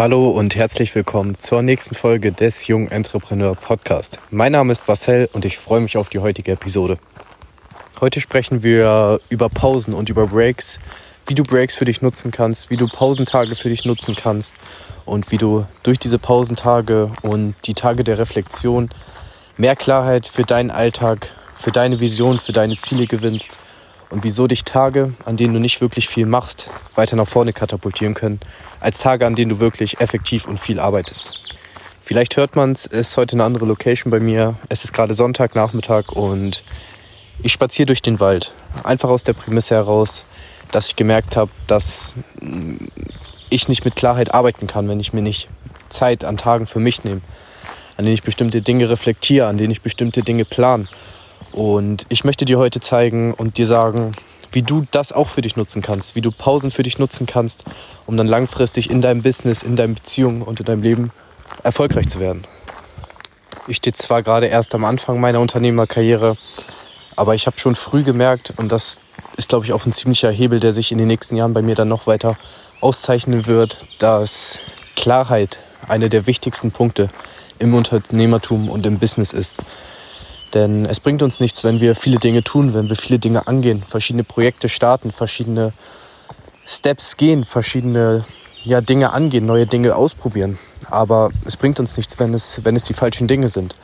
[0.00, 4.18] Hallo und herzlich willkommen zur nächsten Folge des Jung Entrepreneur Podcast.
[4.30, 6.98] Mein Name ist Marcel und ich freue mich auf die heutige Episode.
[8.00, 10.78] Heute sprechen wir über Pausen und über Breaks,
[11.26, 14.54] wie du Breaks für dich nutzen kannst, wie du Pausentage für dich nutzen kannst
[15.04, 18.88] und wie du durch diese Pausentage und die Tage der Reflexion
[19.58, 23.58] mehr Klarheit für deinen Alltag, für deine Vision, für deine Ziele gewinnst
[24.10, 28.14] und wieso dich Tage, an denen du nicht wirklich viel machst, weiter nach vorne katapultieren
[28.14, 28.40] können,
[28.80, 31.56] als Tage, an denen du wirklich effektiv und viel arbeitest.
[32.02, 34.56] Vielleicht hört man es, es ist heute eine andere Location bei mir.
[34.68, 36.64] Es ist gerade Sonntagnachmittag und
[37.40, 38.52] ich spaziere durch den Wald.
[38.82, 40.24] Einfach aus der Prämisse heraus,
[40.72, 42.14] dass ich gemerkt habe, dass
[43.48, 45.48] ich nicht mit Klarheit arbeiten kann, wenn ich mir nicht
[45.88, 47.20] Zeit an Tagen für mich nehme,
[47.96, 50.88] an denen ich bestimmte Dinge reflektiere, an denen ich bestimmte Dinge plane
[51.52, 54.12] und ich möchte dir heute zeigen und dir sagen,
[54.52, 57.64] wie du das auch für dich nutzen kannst, wie du Pausen für dich nutzen kannst,
[58.06, 61.12] um dann langfristig in deinem Business, in deinen Beziehungen und in deinem Leben
[61.62, 62.46] erfolgreich zu werden.
[63.66, 66.36] Ich stehe zwar gerade erst am Anfang meiner Unternehmerkarriere,
[67.16, 68.98] aber ich habe schon früh gemerkt, und das
[69.36, 71.74] ist, glaube ich, auch ein ziemlicher Hebel, der sich in den nächsten Jahren bei mir
[71.74, 72.36] dann noch weiter
[72.80, 74.58] auszeichnen wird, dass
[74.96, 77.10] Klarheit einer der wichtigsten Punkte
[77.58, 79.58] im Unternehmertum und im Business ist.
[80.54, 83.82] Denn es bringt uns nichts, wenn wir viele Dinge tun, wenn wir viele Dinge angehen,
[83.88, 85.72] verschiedene Projekte starten, verschiedene
[86.66, 88.24] Steps gehen, verschiedene
[88.64, 90.58] ja, Dinge angehen, neue Dinge ausprobieren.
[90.88, 93.76] Aber es bringt uns nichts, wenn es, wenn es die falschen Dinge sind.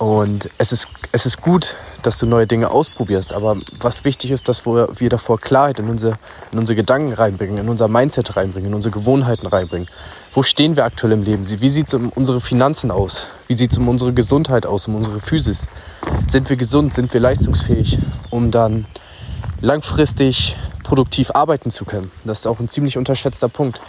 [0.00, 3.34] Und es ist, es ist gut, dass du neue Dinge ausprobierst.
[3.34, 6.14] Aber was wichtig ist, dass wir, davor Klarheit in unsere,
[6.52, 9.88] in unsere Gedanken reinbringen, in unser Mindset reinbringen, in unsere Gewohnheiten reinbringen.
[10.32, 11.46] Wo stehen wir aktuell im Leben?
[11.46, 13.26] Wie sieht es um unsere Finanzen aus?
[13.46, 15.66] Wie sieht es um unsere Gesundheit aus, um unsere Physis?
[16.28, 16.94] Sind wir gesund?
[16.94, 17.98] Sind wir leistungsfähig,
[18.30, 18.86] um dann
[19.60, 22.10] langfristig produktiv arbeiten zu können?
[22.24, 23.82] Das ist auch ein ziemlich unterschätzter Punkt.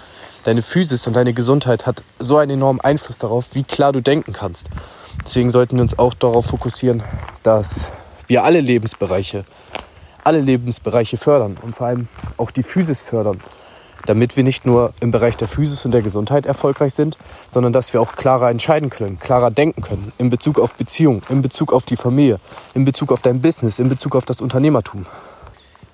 [0.43, 4.33] Deine Physis und deine Gesundheit hat so einen enormen Einfluss darauf, wie klar du denken
[4.33, 4.67] kannst.
[5.25, 7.03] Deswegen sollten wir uns auch darauf fokussieren,
[7.43, 7.91] dass
[8.27, 9.45] wir alle Lebensbereiche,
[10.23, 12.07] alle Lebensbereiche fördern und vor allem
[12.37, 13.39] auch die Physis fördern,
[14.05, 17.17] damit wir nicht nur im Bereich der Physis und der Gesundheit erfolgreich sind,
[17.49, 21.41] sondern dass wir auch klarer entscheiden können, klarer denken können in Bezug auf Beziehung, in
[21.41, 22.39] Bezug auf die Familie,
[22.73, 25.05] in Bezug auf dein Business, in Bezug auf das Unternehmertum.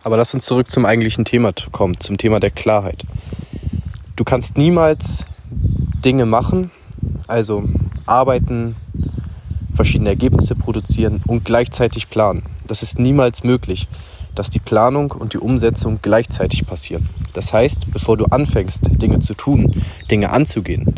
[0.03, 3.03] Aber lass uns zurück zum eigentlichen Thema kommen, zum Thema der Klarheit.
[4.15, 5.25] Du kannst niemals
[6.05, 6.71] Dinge machen,
[7.27, 7.63] also
[8.05, 8.75] arbeiten,
[9.77, 12.43] verschiedene Ergebnisse produzieren und gleichzeitig planen.
[12.67, 13.87] Das ist niemals möglich,
[14.35, 17.07] dass die Planung und die Umsetzung gleichzeitig passieren.
[17.33, 20.93] Das heißt, bevor du anfängst, Dinge zu tun, Dinge anzugehen,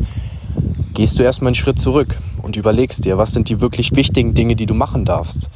[0.93, 4.55] gehst du erstmal einen Schritt zurück und überlegst dir, was sind die wirklich wichtigen Dinge,
[4.55, 5.49] die du machen darfst?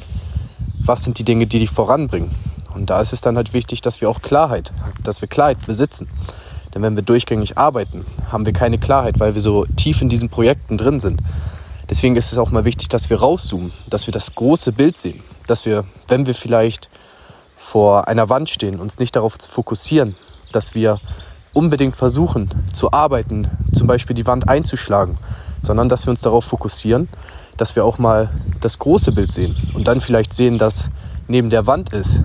[0.79, 2.31] Was sind die Dinge, die dich voranbringen?
[2.73, 4.73] Und da ist es dann halt wichtig, dass wir auch Klarheit,
[5.03, 6.07] dass wir Klarheit besitzen.
[6.73, 10.29] Denn wenn wir durchgängig arbeiten, haben wir keine Klarheit, weil wir so tief in diesen
[10.29, 11.21] Projekten drin sind.
[11.89, 15.21] Deswegen ist es auch mal wichtig, dass wir rauszoomen, dass wir das große Bild sehen,
[15.47, 16.89] dass wir, wenn wir vielleicht
[17.55, 20.15] vor einer Wand stehen, uns nicht darauf fokussieren,
[20.51, 20.99] dass wir
[21.53, 25.17] unbedingt versuchen zu arbeiten, zum Beispiel die Wand einzuschlagen,
[25.61, 27.09] sondern dass wir uns darauf fokussieren,
[27.57, 28.29] dass wir auch mal
[28.61, 30.89] das große Bild sehen und dann vielleicht sehen, dass
[31.27, 32.21] neben der Wand ist,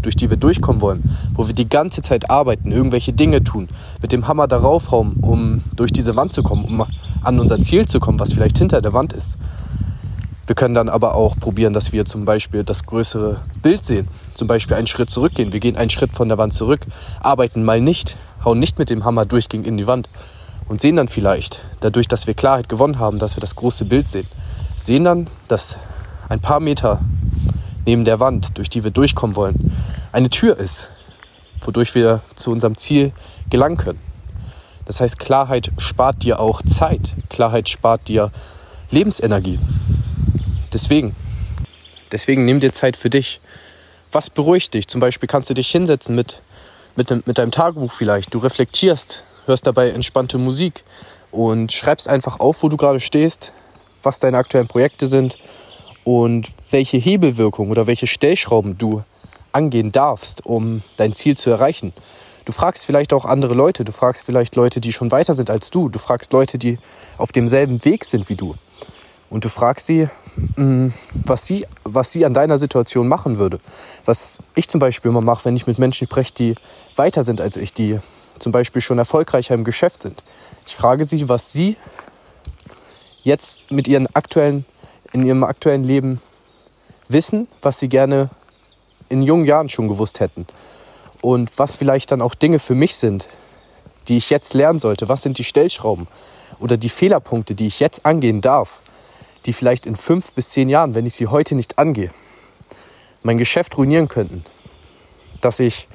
[0.00, 1.02] durch die wir durchkommen wollen,
[1.34, 3.68] wo wir die ganze Zeit arbeiten, irgendwelche Dinge tun,
[4.00, 6.86] mit dem Hammer darauf hauen, um durch diese Wand zu kommen, um
[7.24, 9.36] an unser Ziel zu kommen, was vielleicht hinter der Wand ist.
[10.46, 14.08] Wir können dann aber auch probieren, dass wir zum Beispiel das größere Bild sehen.
[14.34, 15.52] Zum Beispiel einen Schritt zurückgehen.
[15.52, 16.86] Wir gehen einen Schritt von der Wand zurück,
[17.20, 20.08] arbeiten mal nicht, hauen nicht mit dem Hammer durch in die Wand
[20.68, 24.08] und sehen dann vielleicht, dadurch, dass wir Klarheit gewonnen haben, dass wir das große Bild
[24.08, 24.26] sehen,
[24.76, 25.78] sehen dann, dass
[26.28, 27.00] ein paar Meter
[27.86, 29.72] neben der Wand, durch die wir durchkommen wollen,
[30.12, 30.90] eine Tür ist,
[31.60, 33.12] wodurch wir zu unserem Ziel
[33.48, 34.11] gelangen können.
[34.86, 37.14] Das heißt, Klarheit spart dir auch Zeit.
[37.28, 38.30] Klarheit spart dir
[38.90, 39.58] Lebensenergie.
[40.72, 41.14] Deswegen,
[42.10, 43.40] deswegen nimm dir Zeit für dich.
[44.10, 44.88] Was beruhigt dich?
[44.88, 46.40] Zum Beispiel kannst du dich hinsetzen mit,
[46.96, 48.34] mit, mit deinem Tagebuch vielleicht.
[48.34, 50.84] Du reflektierst, hörst dabei entspannte Musik
[51.30, 53.52] und schreibst einfach auf, wo du gerade stehst,
[54.02, 55.38] was deine aktuellen Projekte sind
[56.04, 59.02] und welche Hebelwirkung oder welche Stellschrauben du
[59.52, 61.92] angehen darfst, um dein Ziel zu erreichen.
[62.44, 65.70] Du fragst vielleicht auch andere Leute, du fragst vielleicht Leute, die schon weiter sind als
[65.70, 66.78] du, du fragst Leute, die
[67.16, 68.54] auf demselben Weg sind wie du.
[69.30, 70.08] Und du fragst sie,
[70.56, 70.88] mm,
[71.24, 73.60] was sie, was sie an deiner Situation machen würde.
[74.04, 76.54] Was ich zum Beispiel immer mache, wenn ich mit Menschen spreche, die
[76.96, 77.98] weiter sind als ich, die
[78.38, 80.22] zum Beispiel schon erfolgreicher im Geschäft sind.
[80.66, 81.76] Ich frage sie, was sie
[83.22, 84.66] jetzt mit ihren aktuellen,
[85.12, 86.20] in ihrem aktuellen Leben
[87.08, 88.30] wissen, was sie gerne
[89.08, 90.46] in jungen Jahren schon gewusst hätten
[91.22, 93.28] und was vielleicht dann auch Dinge für mich sind,
[94.08, 95.08] die ich jetzt lernen sollte?
[95.08, 96.08] Was sind die Stellschrauben
[96.60, 98.82] oder die Fehlerpunkte, die ich jetzt angehen darf,
[99.46, 102.10] die vielleicht in fünf bis zehn Jahren, wenn ich sie heute nicht angehe,
[103.22, 104.44] mein Geschäft ruinieren könnten?
[105.40, 105.88] Dass ich,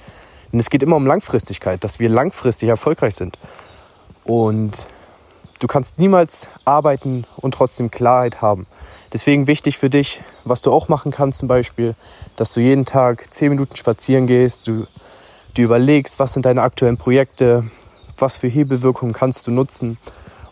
[0.52, 3.38] denn es geht immer um Langfristigkeit, dass wir langfristig erfolgreich sind.
[4.24, 4.88] Und
[5.60, 8.66] du kannst niemals arbeiten und trotzdem Klarheit haben.
[9.12, 11.96] Deswegen wichtig für dich, was du auch machen kannst zum Beispiel,
[12.36, 14.86] dass du jeden Tag zehn Minuten spazieren gehst, du,
[15.58, 17.70] du überlegst, was sind deine aktuellen Projekte,
[18.18, 19.98] was für Hebelwirkungen kannst du nutzen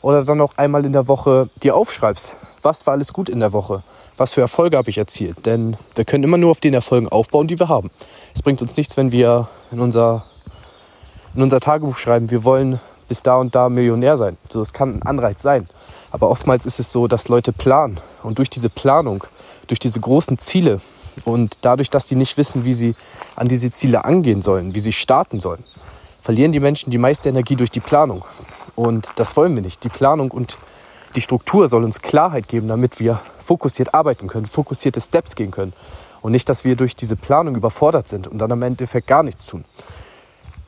[0.01, 3.53] oder dann auch einmal in der Woche dir aufschreibst, was war alles gut in der
[3.53, 3.83] Woche,
[4.17, 5.45] was für Erfolge habe ich erzielt.
[5.45, 7.91] Denn wir können immer nur auf den Erfolgen aufbauen, die wir haben.
[8.33, 10.25] Es bringt uns nichts, wenn wir in unser,
[11.35, 14.37] in unser Tagebuch schreiben, wir wollen bis da und da Millionär sein.
[14.49, 15.69] So, das kann ein Anreiz sein.
[16.09, 17.99] Aber oftmals ist es so, dass Leute planen.
[18.23, 19.23] Und durch diese Planung,
[19.67, 20.81] durch diese großen Ziele
[21.23, 22.95] und dadurch, dass sie nicht wissen, wie sie
[23.35, 25.63] an diese Ziele angehen sollen, wie sie starten sollen,
[26.19, 28.25] verlieren die Menschen die meiste Energie durch die Planung.
[28.75, 29.83] Und das wollen wir nicht.
[29.83, 30.57] Die Planung und
[31.15, 35.73] die Struktur soll uns Klarheit geben, damit wir fokussiert arbeiten können, fokussierte Steps gehen können.
[36.21, 39.47] Und nicht, dass wir durch diese Planung überfordert sind und dann am Endeffekt gar nichts
[39.47, 39.63] tun.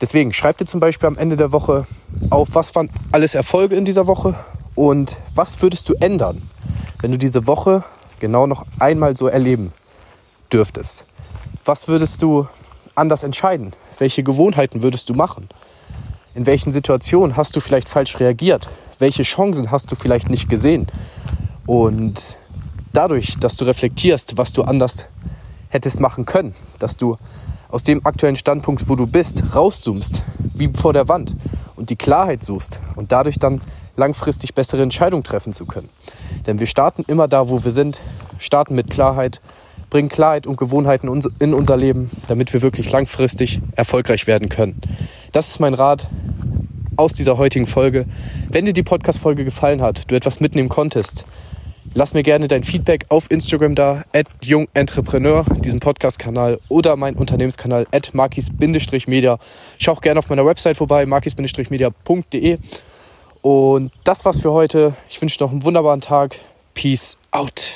[0.00, 1.86] Deswegen schreib dir zum Beispiel am Ende der Woche
[2.30, 4.36] auf, was waren alles Erfolge in dieser Woche
[4.76, 6.48] und was würdest du ändern,
[7.00, 7.82] wenn du diese Woche
[8.20, 9.72] genau noch einmal so erleben
[10.52, 11.06] dürftest.
[11.64, 12.48] Was würdest du
[12.94, 13.72] anders entscheiden?
[13.98, 15.48] Welche Gewohnheiten würdest du machen?
[16.34, 18.68] In welchen Situationen hast du vielleicht falsch reagiert?
[18.98, 20.86] Welche Chancen hast du vielleicht nicht gesehen?
[21.66, 22.36] Und
[22.92, 25.06] dadurch, dass du reflektierst, was du anders
[25.68, 27.16] hättest machen können, dass du
[27.68, 30.24] aus dem aktuellen Standpunkt, wo du bist, rauszoomst,
[30.54, 31.36] wie vor der Wand
[31.76, 33.60] und die Klarheit suchst und dadurch dann
[33.96, 35.88] langfristig bessere Entscheidungen treffen zu können.
[36.46, 38.00] Denn wir starten immer da, wo wir sind,
[38.38, 39.40] starten mit Klarheit,
[39.90, 41.08] bringen Klarheit und Gewohnheiten
[41.38, 44.80] in unser Leben, damit wir wirklich langfristig erfolgreich werden können.
[45.32, 46.08] Das ist mein Rat
[46.96, 48.06] aus dieser heutigen Folge.
[48.50, 51.24] Wenn dir die Podcast-Folge gefallen hat, du etwas mitnehmen konntest,
[51.94, 57.86] Lass mir gerne dein Feedback auf Instagram da, at jungentrepreneur, diesem Podcast-Kanal oder mein Unternehmenskanal
[57.92, 59.38] at markis-media.
[59.78, 62.58] Schau auch gerne auf meiner Website vorbei, markis-media.de.
[63.40, 64.94] Und das war's für heute.
[65.08, 66.36] Ich wünsche noch einen wunderbaren Tag.
[66.74, 67.72] Peace out.